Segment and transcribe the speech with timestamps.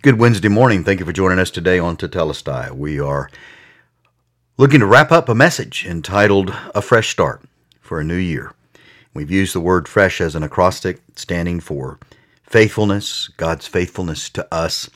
[0.00, 0.84] Good Wednesday morning.
[0.84, 2.70] Thank you for joining us today on Tetelestai.
[2.70, 3.28] We are
[4.56, 7.42] looking to wrap up a message entitled A Fresh Start
[7.80, 8.52] for a New Year.
[9.12, 11.98] We've used the word fresh as an acrostic standing for
[12.44, 14.88] faithfulness, God's faithfulness to us,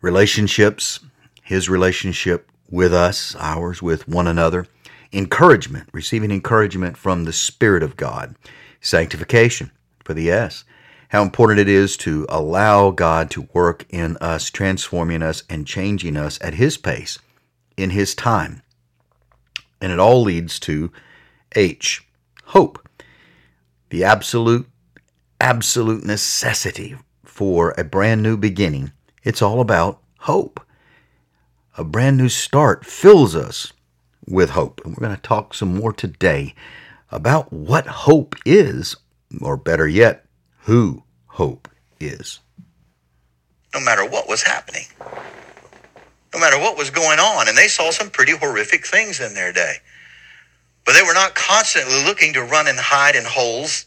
[0.00, 0.98] relationships,
[1.44, 4.66] His relationship with us, ours with one another,
[5.12, 8.34] encouragement, receiving encouragement from the Spirit of God,
[8.80, 9.70] sanctification
[10.02, 10.64] for the S,
[11.08, 16.16] how important it is to allow God to work in us, transforming us and changing
[16.16, 17.18] us at His pace,
[17.76, 18.62] in His time.
[19.80, 20.90] And it all leads to
[21.54, 22.06] H,
[22.46, 22.88] hope,
[23.90, 24.68] the absolute,
[25.40, 28.92] absolute necessity for a brand new beginning.
[29.22, 30.60] It's all about hope.
[31.76, 33.72] A brand new start fills us
[34.26, 34.80] with hope.
[34.84, 36.54] And we're going to talk some more today
[37.10, 38.96] about what hope is,
[39.40, 40.23] or better yet,
[40.64, 41.68] who hope
[42.00, 42.40] is.
[43.74, 44.84] No matter what was happening,
[46.32, 49.52] no matter what was going on, and they saw some pretty horrific things in their
[49.52, 49.74] day.
[50.86, 53.86] But they were not constantly looking to run and hide in holes,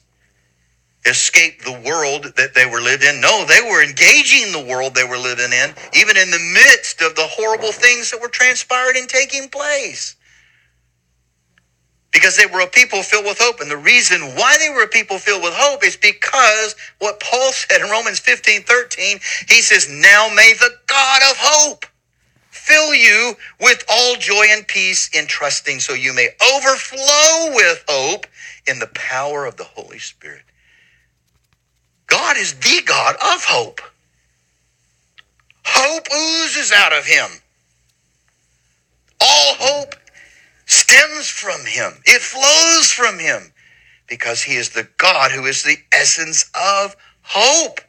[1.06, 3.22] escape the world that they were lived in.
[3.22, 7.16] No, they were engaging the world they were living in, even in the midst of
[7.16, 10.16] the horrible things that were transpiring and taking place
[12.18, 13.62] because they were a people filled with hope.
[13.62, 17.52] And the reason why they were a people filled with hope is because what Paul
[17.52, 21.86] said in Romans 15 13, he says, Now may the God of hope
[22.50, 28.26] fill you with all joy and peace in trusting, so you may overflow with hope
[28.68, 30.42] in the power of the Holy Spirit.
[32.08, 33.80] God is the God of hope.
[35.66, 37.30] Hope oozes out of him.
[39.22, 39.96] All hope
[40.68, 43.54] stems from him, it flows from him
[44.08, 47.82] because he is the God who is the essence of hope.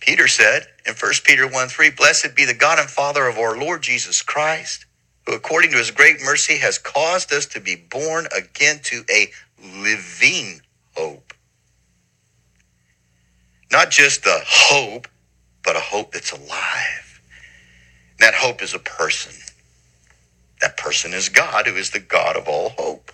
[0.00, 3.58] Peter said in 1 Peter 1 3, Blessed be the God and Father of our
[3.58, 4.86] Lord Jesus Christ,
[5.26, 9.28] who according to his great mercy has caused us to be born again to a
[9.82, 10.62] living
[10.96, 11.34] hope.
[13.72, 15.08] Not just a hope,
[15.64, 17.04] but a hope that's alive.
[18.20, 19.32] that hope is a person.
[20.60, 23.12] That person is God, who is the God of all hope.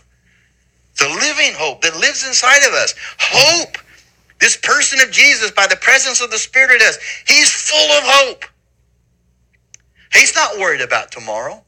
[0.98, 2.94] The living hope that lives inside of us.
[3.19, 3.78] Hope.
[4.41, 8.02] This person of Jesus, by the presence of the Spirit in us, he's full of
[8.04, 8.44] hope.
[10.12, 11.62] He's not worried about tomorrow.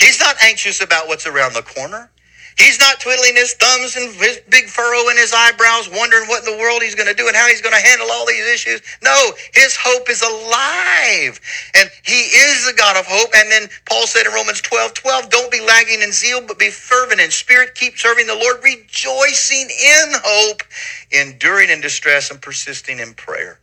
[0.00, 2.10] He's not anxious about what's around the corner.
[2.58, 6.52] He's not twiddling his thumbs and his big furrow in his eyebrows, wondering what in
[6.52, 8.82] the world he's going to do and how he's going to handle all these issues.
[9.02, 11.40] No, his hope is alive.
[11.74, 13.30] And he is the God of hope.
[13.34, 16.70] And then Paul said in Romans 12 12, don't be lagging in zeal, but be
[16.70, 17.74] fervent in spirit.
[17.74, 20.62] Keep serving the Lord, rejoicing in hope,
[21.10, 23.60] enduring in distress, and persisting in prayer.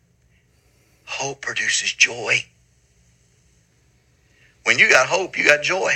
[1.05, 2.45] Hope produces joy.
[4.63, 5.94] When you got hope, you got joy.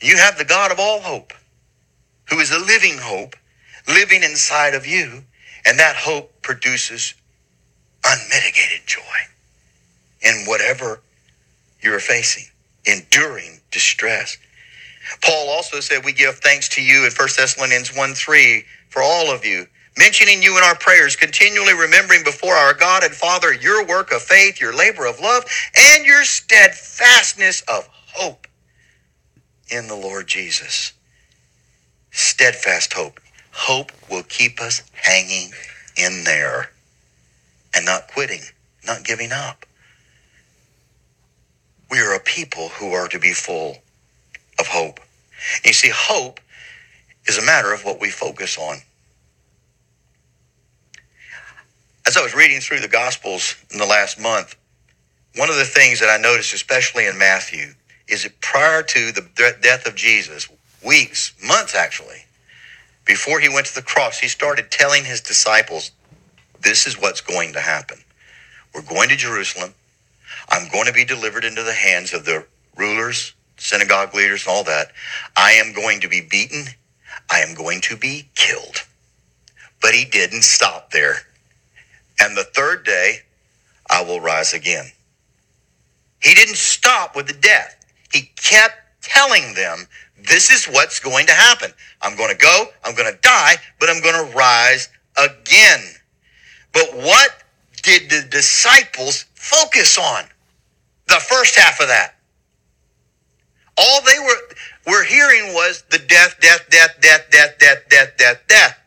[0.00, 1.34] You have the God of all hope,
[2.30, 3.36] who is a living hope,
[3.88, 5.24] living inside of you,
[5.66, 7.12] and that hope produces
[8.04, 9.02] unmitigated joy
[10.22, 11.00] in whatever
[11.82, 12.44] you're facing,
[12.84, 14.36] enduring distress.
[15.22, 19.30] Paul also said, We give thanks to you in 1 Thessalonians 1 3 for all
[19.30, 23.86] of you, mentioning you in our prayers, continually remembering before our God and Father your
[23.86, 25.44] work of faith, your labor of love,
[25.76, 28.46] and your steadfastness of hope
[29.70, 30.92] in the Lord Jesus.
[32.10, 33.20] Steadfast hope.
[33.52, 35.50] Hope will keep us hanging
[35.96, 36.70] in there
[37.74, 38.42] and not quitting,
[38.86, 39.66] not giving up.
[41.90, 43.78] We are a people who are to be full
[44.58, 45.00] of hope.
[45.64, 46.40] You see, hope
[47.26, 48.78] is a matter of what we focus on.
[52.06, 54.56] As I was reading through the Gospels in the last month,
[55.36, 57.74] one of the things that I noticed, especially in Matthew,
[58.08, 59.28] is it prior to the
[59.62, 60.48] death of Jesus,
[60.84, 62.24] weeks, months actually,
[63.04, 65.92] before he went to the cross, he started telling his disciples,
[66.60, 67.98] This is what's going to happen.
[68.74, 69.74] We're going to Jerusalem.
[70.48, 72.46] I'm going to be delivered into the hands of the
[72.76, 74.92] rulers, synagogue leaders, and all that.
[75.36, 76.66] I am going to be beaten.
[77.30, 78.84] I am going to be killed.
[79.80, 81.16] But he didn't stop there.
[82.20, 83.20] And the third day,
[83.88, 84.86] I will rise again.
[86.22, 87.76] He didn't stop with the death.
[88.12, 89.86] He kept telling them,
[90.28, 91.72] this is what's going to happen.
[92.02, 95.80] I'm going to go, I'm going to die, but I'm going to rise again.
[96.72, 97.42] But what
[97.82, 100.24] did the disciples focus on?
[101.08, 102.14] The first half of that.
[103.76, 108.38] All they were, were hearing was the death, death, death, death, death, death, death, death,
[108.46, 108.78] death.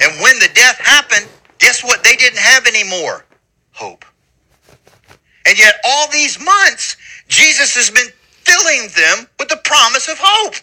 [0.00, 1.28] And when the death happened,
[1.62, 2.02] Guess what?
[2.02, 3.24] They didn't have any more
[3.70, 4.04] hope.
[5.46, 6.96] And yet, all these months,
[7.28, 8.08] Jesus has been
[8.42, 10.56] filling them with the promise of hope.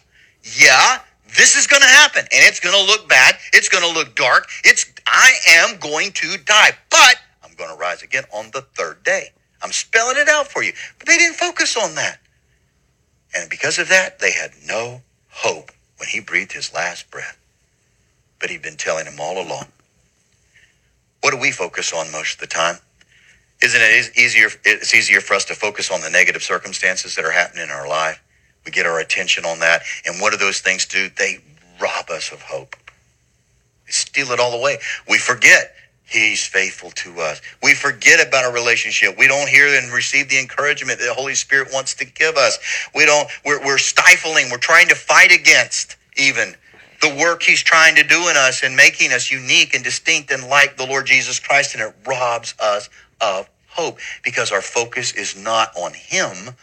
[0.44, 1.00] Yeah,
[1.38, 3.36] this is going to happen, and it's going to look bad.
[3.54, 4.50] It's going to look dark.
[4.66, 7.16] It's I am going to die, but
[7.59, 9.29] going to rise again on the third day.
[9.61, 10.73] I'm spelling it out for you.
[10.97, 12.19] But they didn't focus on that.
[13.35, 17.38] And because of that, they had no hope when he breathed his last breath.
[18.39, 19.65] But he'd been telling them all along.
[21.21, 22.77] What do we focus on most of the time?
[23.62, 24.47] Isn't it easier?
[24.63, 27.88] It's easier for us to focus on the negative circumstances that are happening in our
[27.88, 28.23] life.
[28.65, 29.81] We get our attention on that.
[30.05, 31.09] And what do those things do?
[31.09, 31.39] They
[31.81, 32.77] rob us of hope.
[33.85, 34.77] They steal it all away.
[35.09, 35.75] We forget
[36.09, 37.39] He's faithful to us.
[37.61, 39.15] We forget about our relationship.
[39.19, 42.57] We don't hear and receive the encouragement that the Holy Spirit wants to give us.
[42.95, 44.50] We don't, we're, we're stifling.
[44.50, 46.56] We're trying to fight against even
[47.01, 50.47] the work he's trying to do in us and making us unique and distinct and
[50.47, 51.75] like the Lord Jesus Christ.
[51.75, 52.89] And it robs us
[53.21, 56.55] of hope because our focus is not on him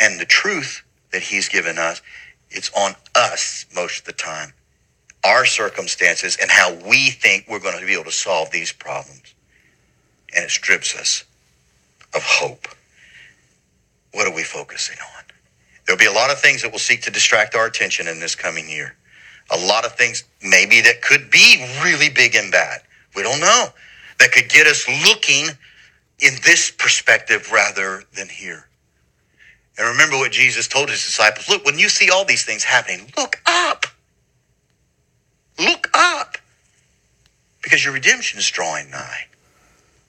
[0.00, 0.82] and the truth
[1.12, 2.00] that he's given us.
[2.48, 4.54] It's on us most of the time
[5.26, 9.34] our circumstances and how we think we're going to be able to solve these problems.
[10.34, 11.24] And it strips us
[12.14, 12.68] of hope.
[14.12, 15.24] What are we focusing on?
[15.84, 18.34] There'll be a lot of things that will seek to distract our attention in this
[18.34, 18.94] coming year.
[19.50, 22.80] A lot of things maybe that could be really big and bad.
[23.14, 23.66] We don't know.
[24.18, 25.48] That could get us looking
[26.20, 28.66] in this perspective rather than here.
[29.78, 33.12] And remember what Jesus told his disciples look, when you see all these things happening,
[33.16, 33.85] look up.
[35.58, 36.36] Look up
[37.62, 39.26] because your redemption is drawing nigh.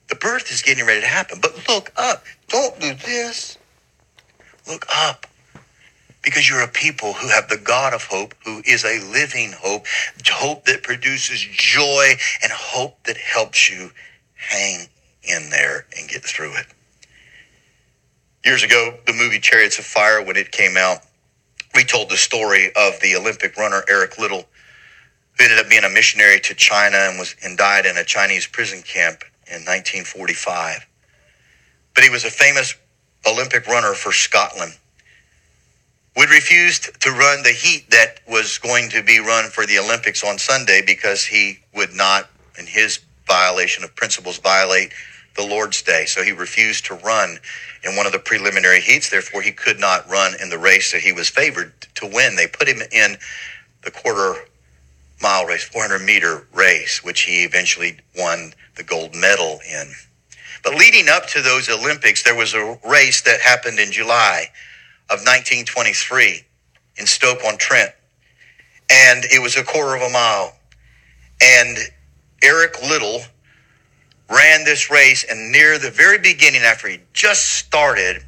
[0.08, 2.24] The birth is getting ready to happen, but look up.
[2.48, 3.58] Don't do this.
[4.66, 5.26] Look up
[6.22, 9.86] because you're a people who have the God of hope, who is a living hope,
[10.26, 12.12] hope that produces joy
[12.42, 13.90] and hope that helps you
[14.34, 14.88] hang
[15.22, 16.66] in there and get through it.
[18.44, 20.98] Years ago, the movie Chariots of Fire, when it came out,
[21.74, 24.46] we told the story of the Olympic runner Eric Liddell
[25.38, 28.46] who ended up being a missionary to China and was and died in a Chinese
[28.46, 30.86] prison camp in 1945.
[31.94, 32.74] But he was a famous
[33.26, 34.74] Olympic runner for Scotland.
[36.16, 40.24] Would refused to run the heat that was going to be run for the Olympics
[40.24, 44.92] on Sunday because he would not, in his violation of principles, violate
[45.36, 46.06] the Lord's Day.
[46.06, 47.38] So he refused to run
[47.84, 49.10] in one of the preliminary heats.
[49.10, 52.34] Therefore, he could not run in the race that he was favored to win.
[52.34, 53.16] They put him in
[53.84, 54.40] the quarter
[55.58, 59.92] mile race, 400 meter race, which he eventually won the gold medal in.
[60.62, 64.50] But leading up to those Olympics, there was a race that happened in July
[65.10, 66.44] of 1923
[66.96, 67.92] in Stoke on Trent.
[68.90, 70.56] And it was a quarter of a mile.
[71.40, 71.78] And
[72.42, 73.22] Eric Liddell
[74.30, 75.24] ran this race.
[75.30, 78.24] And near the very beginning, after he just started,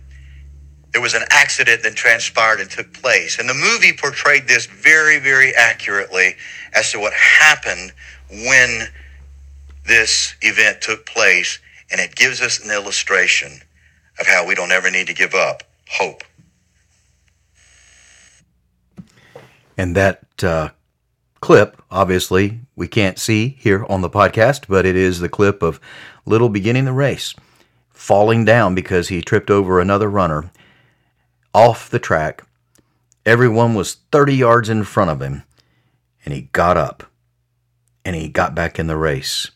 [0.93, 3.39] there was an accident that transpired and took place.
[3.39, 6.35] And the movie portrayed this very, very accurately
[6.75, 7.93] as to what happened
[8.29, 8.89] when
[9.87, 11.61] this event took place.
[11.91, 13.61] And it gives us an illustration
[14.19, 16.25] of how we don't ever need to give up hope.
[19.77, 20.71] And that uh,
[21.41, 25.81] clip, obviously, we can't see here on the podcast, but it is the clip of
[26.27, 27.35] Liddell beginning the race,
[27.91, 30.51] falling down because he tripped over another runner
[31.55, 32.45] off the track.
[33.27, 35.43] Everyone was 30 yards in front of him,
[36.25, 37.05] and he got up
[38.05, 39.51] and he got back in the race.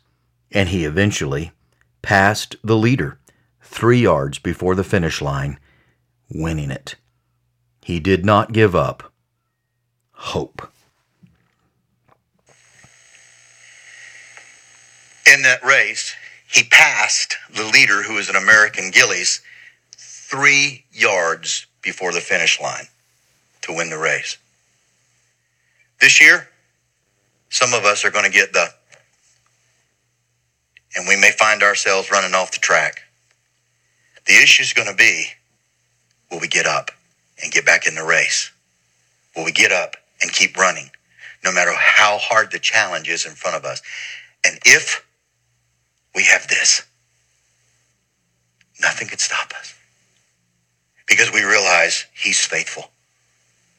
[0.52, 1.52] And he eventually
[2.02, 3.18] passed the leader
[3.62, 5.58] three yards before the finish line,
[6.28, 6.96] winning it.
[7.82, 9.12] He did not give up
[10.12, 10.70] hope.
[15.26, 16.14] In that race,
[16.46, 19.42] he passed the leader, who was an American Gillies,
[20.34, 22.88] three yards before the finish line
[23.62, 24.36] to win the race.
[26.00, 26.48] This year,
[27.50, 28.66] some of us are going to get the,
[30.96, 33.02] and we may find ourselves running off the track.
[34.26, 35.26] The issue is going to be
[36.32, 36.90] will we get up
[37.40, 38.50] and get back in the race?
[39.36, 40.90] Will we get up and keep running
[41.44, 43.82] no matter how hard the challenge is in front of us?
[44.44, 45.06] And if
[46.12, 46.82] we have this,
[48.80, 49.74] nothing can stop us
[51.06, 52.90] because we realize he's faithful.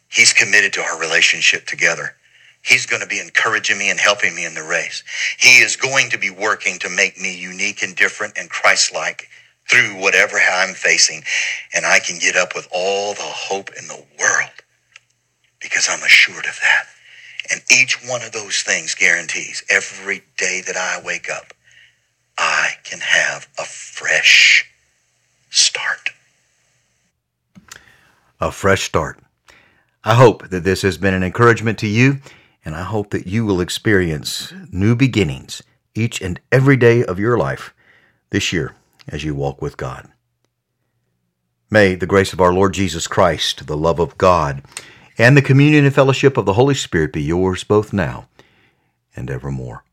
[0.09, 2.15] He's committed to our relationship together.
[2.61, 5.03] He's going to be encouraging me and helping me in the race.
[5.37, 9.27] He is going to be working to make me unique and different and Christ-like
[9.69, 11.23] through whatever I'm facing.
[11.75, 14.51] And I can get up with all the hope in the world
[15.61, 16.85] because I'm assured of that.
[17.51, 21.53] And each one of those things guarantees every day that I wake up,
[22.37, 24.65] I can have a fresh
[25.51, 26.09] start.
[28.45, 29.19] A fresh start.
[30.03, 32.19] I hope that this has been an encouragement to you,
[32.63, 35.63] and I hope that you will experience new beginnings
[35.95, 37.73] each and every day of your life
[38.29, 38.75] this year
[39.07, 40.07] as you walk with God.
[41.71, 44.61] May the grace of our Lord Jesus Christ, the love of God,
[45.17, 48.27] and the communion and fellowship of the Holy Spirit be yours both now
[49.15, 49.83] and evermore.